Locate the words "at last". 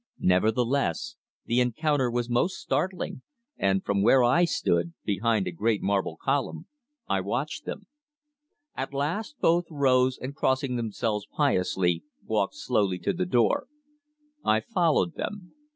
8.73-9.35